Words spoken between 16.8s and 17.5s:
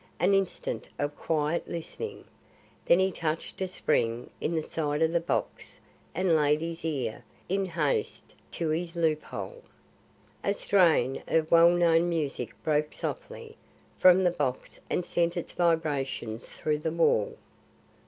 wall.